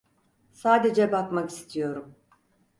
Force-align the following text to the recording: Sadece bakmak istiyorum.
Sadece 0.53 1.11
bakmak 1.11 1.49
istiyorum. 1.51 2.15